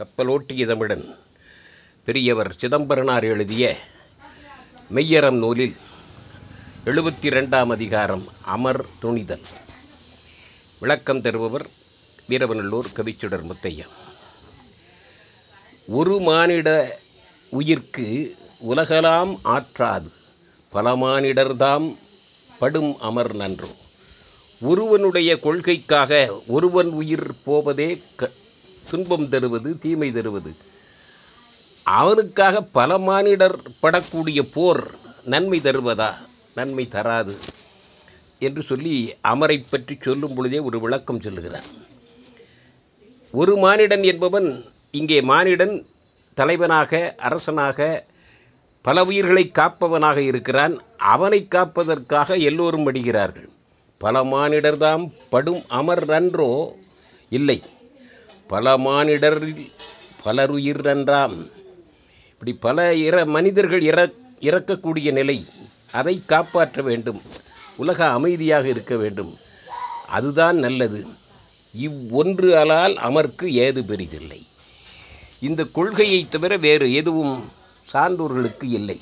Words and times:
கப்பலோட்டிய 0.00 0.66
தமிழன் 0.66 1.14
பெரியவர் 2.04 2.54
சிதம்பரனார் 2.56 3.24
எழுதிய 3.24 3.78
மெய்யறம் 4.94 5.38
நூலில் 5.38 5.76
எழுபத்தி 6.84 7.30
ரெண்டாம் 7.30 7.66
அதிகாரம் 7.66 8.28
அமர் 8.40 8.84
துணிதல். 9.02 9.42
விளக்கம் 10.80 11.20
தருபவர் 11.20 11.66
வீரவநல்லூர் 12.28 12.92
கவிச்சுடர் 12.94 13.50
முத்தையா. 13.50 13.86
ஒரு 15.86 16.20
மானிட 16.20 16.98
உயிர்க்கு 17.52 18.36
உலகலாம் 18.68 19.38
ஆற்றாது 19.42 20.12
பல 20.70 20.96
மானிடர்தாம் 20.96 21.96
படும் 22.58 22.98
அமர் 23.00 23.34
நன்றோ. 23.34 23.68
ஒருவனுடைய 24.60 25.38
கொள்கைக்காக 25.38 26.40
ஒருவன் 26.46 26.88
உயிர் 26.88 27.32
போவதே 27.44 28.02
க 28.16 28.30
துன்பம் 28.90 29.28
தருவது 29.32 29.70
தீமை 29.78 30.08
தருவது. 30.12 30.52
அவனுக்காக 31.86 32.62
பல 32.78 32.98
மானிடர் 33.08 33.56
படக்கூடிய 33.82 34.40
போர் 34.54 34.82
நன்மை 35.32 35.58
தருவதா? 35.66 36.10
நன்மை 36.58 36.84
தராது 36.94 37.34
என்று 38.46 38.62
சொல்லி 38.70 38.94
அமரை 39.32 39.58
பற்றி 39.70 39.94
சொல்லும் 40.06 40.34
பொழுதே 40.34 40.58
ஒரு 40.68 40.78
விளக்கம் 40.84 41.20
சொல்லுகிறார். 41.20 41.68
ஒரு 43.34 43.54
மானிடன் 43.64 44.04
என்பவன் 44.12 44.48
இங்கே 44.98 45.18
மானிடன் 45.30 45.74
தலைவனாக 46.34 47.00
அரசனாக 47.28 47.88
பல 48.84 49.04
உயிர்களை 49.04 49.44
காப்பவனாக 49.58 50.18
இருக்கிறான். 50.30 50.74
அவனை 51.14 51.40
காப்பதற்காக 51.54 52.36
எல்லோரும் 52.48 52.86
அடிகிறார்கள் 52.88 53.48
பல 54.00 54.22
மானிடர்தாம் 54.32 55.04
படும் 55.32 55.62
அமர் 55.78 56.04
நன்றோ 56.12 56.50
இல்லை. 57.32 57.58
பல 58.48 58.76
மானிடரில் 58.76 59.72
பலருயிர் 60.22 60.80
நன்றாம் 60.80 61.36
இப்படி 62.30 62.52
பல 62.52 62.94
இற 62.94 63.24
மனிதர்கள் 63.24 63.82
இற 63.82 64.12
இறக்கக்கூடிய 64.40 65.12
நிலை 65.12 65.46
அதை 65.92 66.22
காப்பாற்ற 66.26 66.82
வேண்டும். 66.82 67.22
உலக 67.76 68.08
அமைதியாக 68.08 68.68
இருக்க 68.68 68.96
வேண்டும். 68.96 69.36
அதுதான் 70.08 70.56
நல்லது. 70.56 71.06
இவ்வொன்று 71.78 72.48
அலால் 72.62 72.94
அமர்க்கு 72.94 73.54
ஏது 73.54 73.80
பெரிதில்லை. 73.82 74.46
இந்த 75.40 75.64
கொள்கையை 75.64 76.26
தவிர 76.30 76.56
வேறு 76.56 76.92
எதுவும் 76.92 77.50
சான்றோர்களுக்கு 77.92 78.64
இல்லை. 78.64 79.00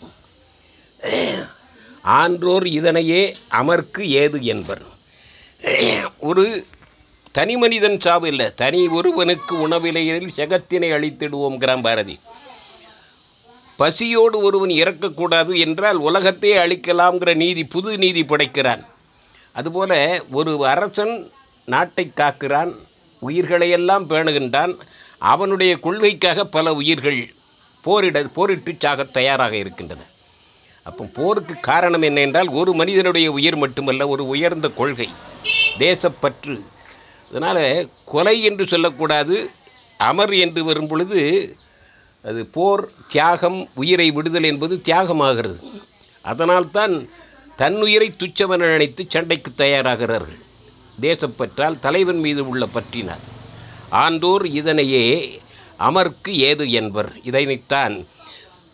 ஆன்றோர் 2.02 2.66
இதனையே 2.66 3.36
அமர்க்கு 3.48 4.10
ஏது 4.10 4.44
என்பர். 4.44 4.82
ஒரு 6.18 6.66
தனி 7.36 7.54
மனிதன் 7.56 7.96
சாவு 8.00 8.26
இல்லை. 8.28 8.46
தனி 8.54 8.80
ஒருவனுக்கு 8.88 9.54
உணவிலையில் 9.68 10.28
செகத்தினை 10.36 10.88
அழித்திடுவோங்கிறான் 10.96 11.82
பாரதி. 11.82 12.14
பசியோடு 13.76 14.38
ஒருவன் 14.38 14.72
இறக்கக்கூடாது 14.82 15.52
என்றால் 15.58 15.98
உலகத்தையே 16.08 16.56
அழிக்கலாம்ங்கிற 16.56 17.30
நீதி 17.34 17.62
புது 17.64 17.98
நீதி 17.98 18.22
படைக்கிறான். 18.22 18.82
அதுபோல 19.52 19.92
ஒரு 20.30 20.52
அரசன் 20.66 21.14
நாட்டை 21.64 22.04
காக்கிறான் 22.16 22.72
உயிர்களையெல்லாம் 23.22 24.04
பேணுகின்றான். 24.10 24.74
அவனுடைய 25.32 25.72
கொள்கைக்காக 25.76 26.44
பல 26.56 26.74
உயிர்கள் 26.74 27.20
போரிட 27.84 28.22
போரிட்டு 28.36 28.74
சாக 28.78 29.04
தயாராக 29.18 29.54
இருக்கின்றன. 29.56 30.02
அப்போ 30.82 31.04
போருக்கு 31.18 31.54
காரணம் 31.70 32.02
என்ன 32.02 32.20
என்றால் 32.20 32.50
ஒரு 32.60 32.72
மனிதனுடைய 32.72 33.26
உயிர் 33.30 33.56
மட்டுமல்ல 33.56 34.08
ஒரு 34.08 34.26
உயர்ந்த 34.26 34.68
கொள்கை. 34.68 35.08
தேசப்பற்று 35.78 36.56
அதனால் 37.34 37.88
கொலை 38.04 38.34
என்று 38.42 38.64
சொல்லக்கூடாது 38.72 39.36
அமர் 40.08 40.32
என்று 40.34 40.60
வரும் 40.64 40.86
பொழுது 40.86 41.20
அது 42.24 42.40
போர் 42.56 42.82
தியாகம் 43.08 43.58
உயிரை 43.74 44.06
விடுதல் 44.10 44.46
என்பது 44.50 44.74
தியாகமாகிறது. 44.84 45.58
அதனால்தான் 46.24 46.94
தன்னுயிரை 47.58 48.08
துச்சவன 48.20 48.68
நினைத்து 48.72 49.02
சண்டைக்கு 49.08 49.50
தயாராகிறார்கள். 49.56 50.40
தேசப்பற்றால் 51.00 51.80
தலைவன் 51.86 52.20
மீது 52.26 52.42
உள்ள 52.48 52.68
பற்றினார் 52.76 53.26
ஆண்டோர் 54.04 54.44
இதனையே 54.60 55.04
அமர்க்கு 55.88 56.32
ஏது 56.50 56.64
என்பர் 56.80 57.12
இதனைத்தான் 57.30 57.94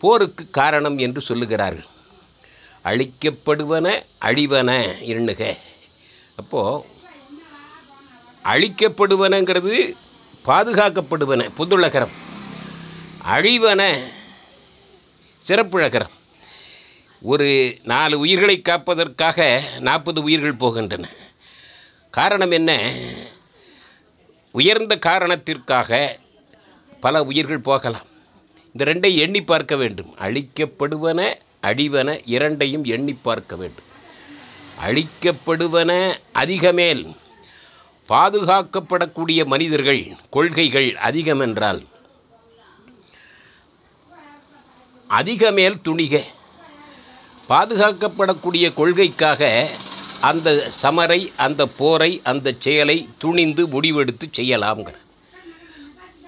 போருக்கு 0.03 0.45
காரணம் 0.61 0.99
என்று 0.99 1.21
சொல்லுகிறார்கள். 1.29 1.89
அழிக்கப்படுவன 2.85 3.87
அழிவன 4.29 4.71
எண்ணுக. 5.15 5.43
அப்போது 6.41 6.99
அழிக்கப்படுவனங்கிறது 8.45 9.97
பாதுகாக்கப்படுவன 10.45 11.49
புதுலகரம் 11.57 12.15
அழிவன 13.27 13.99
சிறப்புழகரம் 15.49 16.15
ஒரு 17.23 17.79
நாலு 17.83 18.19
உயிர்களை 18.19 18.63
காப்பதற்காக 18.63 19.63
நாற்பது 19.79 20.23
உயிர்கள் 20.23 20.55
போகின்றன. 20.55 21.05
காரணம் 22.11 22.51
என்ன? 22.51 22.93
உயர்ந்த 24.51 24.97
காரணத்திற்காக 24.97 26.19
பல 27.01 27.23
உயிர்கள் 27.23 27.59
போகலாம். 27.59 28.07
இந்த 28.73 28.93
ரெண்டை 28.93 29.17
எண்ணி 29.17 29.43
பார்க்க 29.43 29.77
வேண்டும். 29.77 30.15
அழிக்கப்படுவன 30.19 31.35
அழிவன 31.63 32.21
இரண்டையும் 32.25 32.85
எண்ணி 32.85 33.13
பார்க்க 33.13 33.57
வேண்டும். 33.57 33.89
அழிக்கப்படுவன 34.87 36.17
அதிகமேல் 36.35 37.17
பாதுகாக்கப்படக்கூடிய 38.11 39.41
மனிதர்கள் 39.53 40.03
கொள்கைகள் 40.37 40.89
அதிகம் 41.09 41.43
என்றால் 41.47 41.81
அதிகமேல் 45.11 45.79
துணிக. 45.89 46.15
பாதுகாக்கப்படக்கூடிய 47.53 48.67
கொள்கைக்காக 48.81 49.51
அந்த 50.31 50.49
சமரை 50.83 51.21
அந்த 51.47 51.67
போரை 51.79 52.11
அந்த 52.33 52.55
செயலை 52.65 52.99
துணிந்து 53.23 53.63
முடிவெடுத்து 53.75 54.27
செய்யலாம்ங்கிற. 54.39 54.97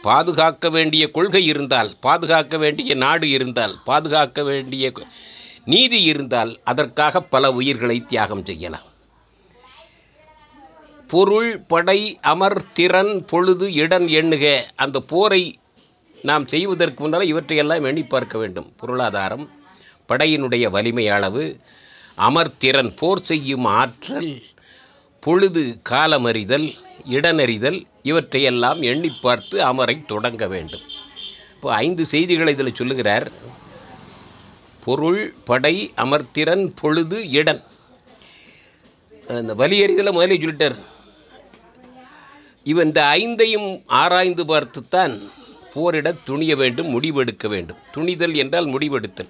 பாதுகாக்க 0.06 0.70
வேண்டிய 0.76 1.04
கொள்கை 1.16 1.42
இருந்தால் 1.52 1.90
பாதுகாக்க 2.06 2.56
வேண்டிய 2.64 2.94
நாடு 3.04 3.26
இருந்தால் 3.36 3.74
பாதுகாக்க 3.90 4.42
வேண்டிய 4.50 4.92
நீதி 5.64 6.00
இருந்தால் 6.12 6.54
அதற்காக 6.70 7.22
பல 7.34 7.52
உயிர்களை 7.60 7.98
தியாகம் 8.12 8.46
செய்யலாம். 8.50 8.88
பொருள் 11.12 11.50
படை 11.72 12.00
அமர் 12.32 12.60
திறன் 12.76 13.14
பொழுது 13.30 13.66
இடன் 13.82 14.06
எண்ணுக. 14.20 14.44
அந்த 14.82 14.98
போரை 15.10 15.42
நாம் 16.28 16.44
செய்வதற்கு 16.52 17.00
முன்னால் 17.02 17.30
இவற்றையெல்லாம் 17.32 17.86
எண்ணி 17.88 18.04
பார்க்க 18.12 18.34
வேண்டும். 18.42 18.68
பொருளாதாரம் 18.80 19.44
படையினுடைய 20.10 20.64
வலிமை 20.76 21.04
அளவு 21.16 21.44
அமர்திறன் 22.28 22.90
போர் 23.00 23.26
செய்யும் 23.30 23.66
ஆற்றல் 23.80 24.32
பொழுது 25.22 25.62
காலமறிதல் 25.90 26.66
இடனறிதல் 27.16 27.78
இவற்றையெல்லாம் 28.10 28.80
எண்ணி 28.90 29.10
பார்த்து 29.24 29.58
அமரை 29.70 29.96
தொடங்க 30.12 30.46
வேண்டும். 30.54 30.86
இப்போ 31.54 31.68
ஐந்து 31.84 32.04
செய்திகளை 32.12 32.54
இதில் 32.56 32.78
சொல்லுகிறார். 32.80 33.26
பொருள் 34.86 35.20
படை 35.50 35.74
அமர்த்திறன் 36.04 36.64
பொழுது 36.80 37.18
இடன் 37.40 37.62
அந்த 39.40 39.52
வலியறிதலை 39.60 40.12
முதலே 40.16 40.38
சொல்லிட்டார். 40.44 40.78
இவன் 42.64 42.86
இந்த 42.86 43.02
ஐந்தையும் 43.02 43.82
ஆராய்ந்து 43.86 44.46
பார்த்துத்தான் 44.46 45.20
போரிட 45.74 46.14
துணிய 46.24 46.56
வேண்டும் 46.56 47.00
முடிவெடுக்க 47.00 47.48
வேண்டும். 47.48 47.76
துணிதல் 47.94 48.34
என்றால் 48.34 48.66
முடிவெடுத்தல். 48.66 49.28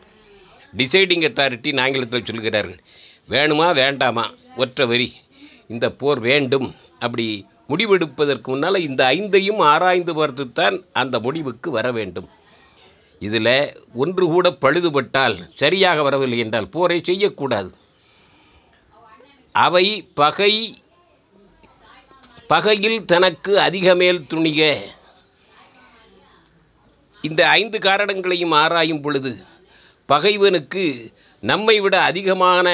டிசைடிங் 0.76 1.25
அத்தாரிட்டி 1.28 1.81
ஆங்கிலத்தில் 1.81 2.25
சொல்கிறார்கள். 2.25 2.81
வேணுமா 3.28 3.75
வேண்டாமா? 3.75 4.31
ஒற்ற 4.56 4.87
வரி. 4.87 5.12
இந்த 5.69 5.91
போர் 5.91 6.20
வேண்டும். 6.20 6.75
அப்படி 6.98 7.47
முடிவெடுப்பதற்கு 7.69 8.47
முன்னால் 8.47 8.81
இந்த 8.81 9.04
ஐந்தையும் 9.04 9.56
ஆராய்ந்து 9.56 10.14
பார்த்துத்தான் 10.14 10.84
அந்த 10.93 11.19
முடிவுக்கு 11.19 11.70
வர 11.70 11.93
வேண்டும். 11.93 12.29
இதில் 13.19 13.76
ஒன்று 13.94 14.26
கூட 14.26 14.50
பழுதுபட்டால் 14.50 15.49
சரியாக 15.55 16.02
வரவில்லை 16.02 16.38
என்றால் 16.38 16.69
போரை 16.69 17.00
செய்யக்கூடாது. 17.02 17.75
அவை 19.52 20.08
பகை 20.14 20.81
பகையில் 22.52 22.99
தனக்கு 23.12 23.52
அதிகமேல் 23.58 24.19
துணிக. 24.31 24.60
இந்த 27.25 27.40
ஐந்து 27.60 27.78
காரணங்களையும் 27.78 28.54
ஆராயும் 28.62 29.02
பொழுது 29.02 29.32
பகைவனுக்கு 30.08 30.84
நம்மை 31.43 31.76
விட 31.81 31.94
அதிகமான 32.10 32.66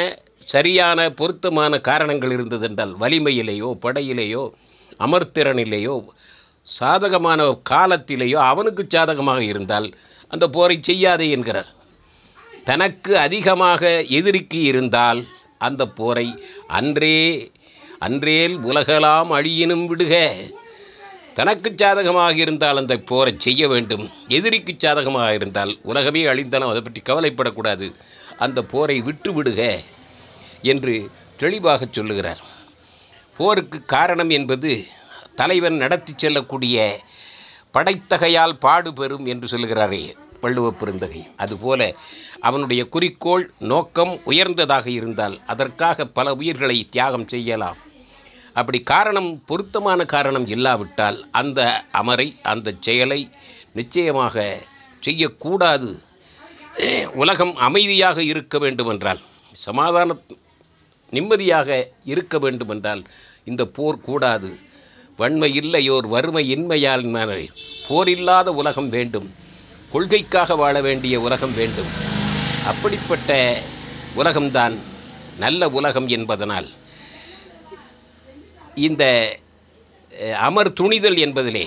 சரியான 0.52 0.98
பொருத்தமான 1.18 1.80
காரணங்கள் 1.88 2.32
இருந்ததென்றால் 2.36 2.94
வலிமையிலேயோ 3.02 3.70
படையிலேயோ 3.84 4.44
அமர்த்திறனிலேயோ 5.06 5.96
சாதகமான 6.78 7.40
காலத்திலேயோ 7.70 8.38
அவனுக்கு 8.52 8.84
சாதகமாக 8.88 9.42
இருந்தால் 9.44 9.88
அந்த 10.32 10.44
போரை 10.56 10.78
செய்யாதே 10.80 11.28
என்கிறார். 11.30 11.70
தனக்கு 12.64 13.12
அதிகமாக 13.26 13.82
எதிரிக்கு 14.18 14.60
இருந்தால் 14.70 15.20
அந்த 15.66 15.82
போரை 15.98 16.28
அன்றே 16.78 17.16
அன்றேல் 17.98 18.56
உலகலாம் 18.70 19.30
அழியினும் 19.38 19.86
விடுக. 19.86 20.14
தனக்கு 21.34 21.72
சாதகமாக 21.76 22.34
இருந்தால் 22.34 22.76
அந்த 22.76 22.96
போரை 23.10 23.32
செய்ய 23.38 23.68
வேண்டும். 23.68 24.04
எதிரிக்கு 24.28 24.74
சாதகமாக 24.76 25.34
இருந்தால் 25.34 25.72
உலகமே 25.82 26.22
அழிந்தாலும் 26.24 26.70
அதை 26.72 26.80
பற்றி 26.80 27.02
கவலைப்படக்கூடாது. 27.02 27.88
அந்த 28.38 28.62
போரை 28.62 29.00
விட்டு 29.00 29.32
விடுக 29.32 29.60
என்று 30.62 30.94
தெளிவாக 31.36 31.88
சொல்லுகிறார். 31.90 32.42
போருக்கு 33.36 33.84
காரணம் 33.84 34.30
என்பது 34.30 34.72
தலைவன் 35.34 35.76
நடத்தி 35.76 36.12
செல்லக்கூடிய 36.16 36.76
படைத்தகையால் 37.72 38.54
பாடுபெறும் 38.58 39.26
என்று 39.26 39.46
சொல்லுகிறாரே 39.52 40.02
வள்ளுவ 40.42 40.66
பெருந்தகை. 40.70 41.22
அதுபோல 41.36 41.94
அவனுடைய 42.40 42.82
குறிக்கோள் 42.88 43.44
நோக்கம் 43.72 44.12
உயர்ந்ததாக 44.24 44.86
இருந்தால் 44.90 45.36
அதற்காக 45.46 46.06
பல 46.18 46.34
உயிர்களை 46.34 46.88
தியாகம் 46.90 47.28
செய்யலாம். 47.28 47.78
அப்படி 48.60 48.78
காரணம் 48.92 49.30
பொருத்தமான 49.48 50.00
காரணம் 50.14 50.46
இல்லாவிட்டால் 50.54 51.18
அந்த 51.40 51.60
அமரை 52.00 52.28
அந்த 52.52 52.68
செயலை 52.86 53.20
நிச்சயமாக 53.78 54.36
செய்யக்கூடாது. 55.02 55.90
உலகம் 57.22 57.54
அமைதியாக 57.66 58.18
இருக்க 58.32 58.56
வேண்டுமென்றால் 58.64 59.20
சமாதான 59.64 60.16
நிம்மதியாக 61.12 61.68
இருக்க 62.12 62.34
வேண்டுமென்றால் 62.44 63.02
இந்த 63.50 63.62
போர் 63.76 64.04
கூடாது. 64.08 64.50
வன்மை 65.18 65.50
இல்லையோர் 65.60 66.06
வறுமை 66.14 66.42
இன்மையால் 66.54 67.06
போர் 67.88 68.10
இல்லாத 68.16 68.48
உலகம் 68.60 68.90
வேண்டும். 68.96 69.28
கொள்கைக்காக 69.92 70.56
வாழ 70.62 70.76
வேண்டிய 70.86 71.16
உலகம் 71.26 71.54
வேண்டும். 71.60 71.90
அப்படிப்பட்ட 72.70 73.32
உலகம்தான் 74.20 74.76
நல்ல 75.44 75.62
உலகம் 75.78 76.08
என்பதனால் 76.16 76.68
இந்த 78.86 79.04
அமர் 80.36 80.72
துணிதல் 80.72 81.18
என்பதிலே 81.26 81.66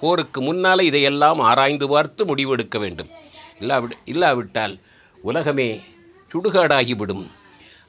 போருக்கு 0.00 0.42
முன்னால் 0.42 0.80
இதையெல்லாம் 0.80 1.38
ஆராய்ந்து 1.38 1.88
பார்த்து 1.88 2.22
முடிவெடுக்க 2.24 2.78
வேண்டும். 2.78 3.10
இல்லாவிட் 3.58 3.96
இல்லாவிட்டால் 4.04 4.78
உலகமே 5.22 5.80
சுடுகாடாகிவிடும். 6.32 7.24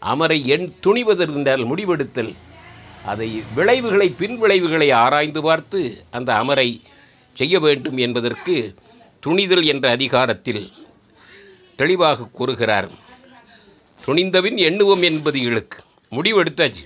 அமரை 0.01 0.45
எண் 0.45 0.74
துணிவதென்றால் 0.86 1.63
முடிவெடுத்தல் 1.65 2.33
அதை 3.06 3.42
விளைவுகளை 3.56 4.10
பின் 4.10 4.38
விளைவுகளை 4.38 4.92
ஆராய்ந்து 4.92 5.42
பார்த்து 5.42 5.80
அந்த 6.12 6.33
அமரை 6.33 6.81
செய்ய 7.33 7.59
வேண்டும் 7.59 7.98
என்பதற்கு 7.98 8.56
துணிதல் 9.19 9.66
என்ற 9.66 9.86
அதிகாரத்தில் 9.89 10.63
தெளிவாக 11.75 12.27
கூறுகிறார். 12.31 12.88
துணிந்தவின் 14.06 14.57
எண்ணுவோம் 14.68 15.04
என்பது 15.04 15.39
இழுக்கு. 15.39 15.80
முடிவெடுத்தாச்சு. 16.12 16.86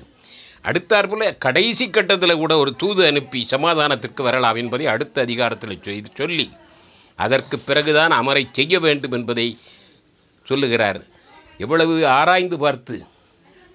அடுத்தாற்போல் 0.64 1.38
கடைசி 1.38 1.86
கட்டத்தில் 1.90 2.42
கூட 2.42 2.54
ஒரு 2.58 2.72
தூது 2.76 3.02
அனுப்பி 3.06 3.40
சமாதானத்திற்கு 3.52 4.22
வரலாம் 4.22 4.56
என்பதை 4.56 4.86
அடுத்த 4.88 5.22
அதிகாரத்தில் 5.22 5.84
செய்து 5.84 6.10
சொல்லி 6.14 6.48
அதற்கு 7.20 7.56
பிறகுதான் 7.60 8.12
அமரை 8.12 8.44
செய்ய 8.52 8.80
வேண்டும் 8.80 9.12
என்பதை 9.12 9.48
சொல்லுகிறார். 10.46 11.00
எவ்வளவு 11.60 11.96
ஆராய்ந்து 12.20 12.58
பார்த்து 12.58 12.96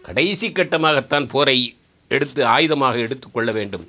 கடைசி 0.04 0.48
கட்டமாகத்தான் 0.50 1.26
போரை 1.28 1.58
எடுத்து 2.10 2.40
ஆயுதமாக 2.46 2.96
எடுத்துக்கொள்ள 2.98 3.50
வேண்டும் 3.52 3.84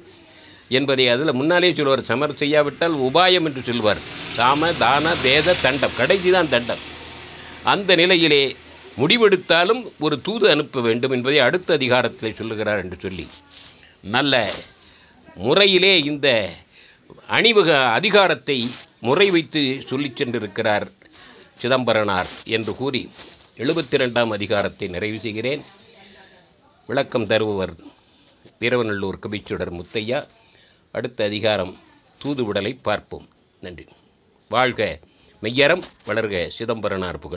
என்பதை 0.72 1.06
அதில் 1.10 1.38
முன்னாலே 1.40 1.70
சொல்வார் 1.74 2.10
சமர் 2.10 2.40
செய்யாவிட்டால் 2.42 2.96
உபாயம் 3.08 3.48
என்று 3.50 3.62
சொல்வார் 3.70 4.02
சாம 4.36 4.72
தான 4.76 5.16
வேத 5.26 5.56
தண்டம் 5.66 5.98
கடைசி 6.00 6.30
தான் 6.32 6.52
தண்டம். 6.54 6.82
அந்த 7.66 7.92
நிலையிலே 7.96 8.44
முடிவெடுத்தாலும் 8.98 9.92
ஒரு 10.00 10.22
தூது 10.22 10.50
அனுப்ப 10.50 10.82
வேண்டும் 10.82 11.12
என்பதை 11.12 11.40
அடுத்த 11.40 11.74
அதிகாரத்தில் 11.74 12.36
சொல்லுகிறார் 12.36 12.82
என்று 12.84 12.98
சொல்லி 13.00 13.28
நல்ல 14.02 14.54
முறையிலே 15.36 16.04
இந்த 16.04 16.50
அணிவக 17.30 17.92
அதிகாரத்தை 17.92 18.72
முறை 19.00 19.32
வைத்து 19.32 19.84
சொல்லி 19.88 20.14
சென்றிருக்கிறார் 20.16 20.92
சிதம்பரனார் 21.58 22.28
என்று 22.44 22.76
கூறி 22.76 23.12
எழுபத்தி 23.58 23.96
ரெண்டாம் 24.04 24.32
அதிகாரத்தை 24.32 24.88
நிறைவு 24.88 25.20
செய்கிறேன். 25.20 25.64
விளக்கம் 26.88 27.28
தருபவர் 27.28 27.74
வீரவநல்லூர் 28.60 29.20
கபிச்சுடர் 29.22 29.74
முத்தையா. 29.80 30.28
அடுத்த 30.92 31.24
அதிகாரம் 31.24 31.78
தூதுவிடலை 32.26 32.78
பார்ப்போம். 32.82 33.30
நன்றி. 33.60 33.86
வாழ்க 34.50 35.00
மெய்யரம் 35.42 35.84
வளர்க 36.08 36.50
சிதம்பரனார் 36.58 37.20
புகழ். 37.20 37.32